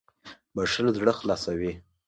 [0.55, 1.71] •بښل زړه خلاصوي.